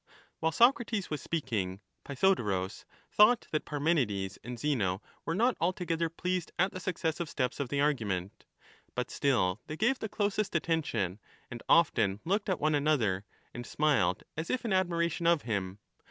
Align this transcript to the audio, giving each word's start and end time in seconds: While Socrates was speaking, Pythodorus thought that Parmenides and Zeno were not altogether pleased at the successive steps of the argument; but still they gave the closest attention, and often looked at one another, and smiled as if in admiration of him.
While 0.39 0.51
Socrates 0.51 1.11
was 1.11 1.21
speaking, 1.21 1.79
Pythodorus 2.03 2.85
thought 3.11 3.45
that 3.51 3.65
Parmenides 3.65 4.39
and 4.43 4.57
Zeno 4.59 4.99
were 5.25 5.35
not 5.35 5.55
altogether 5.61 6.09
pleased 6.09 6.51
at 6.57 6.71
the 6.71 6.79
successive 6.79 7.29
steps 7.29 7.59
of 7.59 7.69
the 7.69 7.81
argument; 7.81 8.45
but 8.95 9.11
still 9.11 9.61
they 9.67 9.77
gave 9.77 9.99
the 9.99 10.09
closest 10.09 10.55
attention, 10.55 11.19
and 11.51 11.61
often 11.69 12.19
looked 12.25 12.49
at 12.49 12.59
one 12.59 12.73
another, 12.73 13.25
and 13.53 13.63
smiled 13.63 14.23
as 14.35 14.49
if 14.49 14.65
in 14.65 14.73
admiration 14.73 15.27
of 15.27 15.43
him. 15.43 15.77